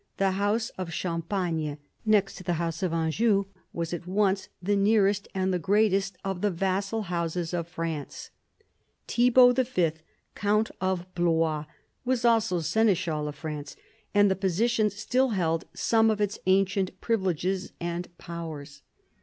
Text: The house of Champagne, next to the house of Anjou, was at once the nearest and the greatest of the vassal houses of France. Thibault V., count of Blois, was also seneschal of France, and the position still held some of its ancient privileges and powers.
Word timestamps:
The 0.17 0.31
house 0.31 0.69
of 0.79 0.91
Champagne, 0.91 1.77
next 2.07 2.33
to 2.37 2.43
the 2.43 2.53
house 2.55 2.81
of 2.81 2.91
Anjou, 2.91 3.45
was 3.71 3.93
at 3.93 4.07
once 4.07 4.49
the 4.59 4.75
nearest 4.75 5.27
and 5.35 5.53
the 5.53 5.59
greatest 5.59 6.17
of 6.25 6.41
the 6.41 6.49
vassal 6.49 7.03
houses 7.03 7.53
of 7.53 7.67
France. 7.67 8.31
Thibault 9.07 9.61
V., 9.63 9.91
count 10.33 10.71
of 10.89 11.05
Blois, 11.13 11.65
was 12.03 12.25
also 12.25 12.61
seneschal 12.61 13.27
of 13.27 13.35
France, 13.35 13.75
and 14.11 14.31
the 14.31 14.35
position 14.35 14.89
still 14.89 15.29
held 15.37 15.65
some 15.75 16.09
of 16.09 16.19
its 16.19 16.39
ancient 16.47 16.99
privileges 16.99 17.71
and 17.79 18.07
powers. 18.17 18.81